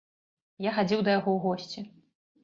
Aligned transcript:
Я 0.67 0.71
хадзіў 0.77 1.03
да 1.07 1.11
яго 1.19 1.29
ў 1.33 1.39
госці. 1.43 1.79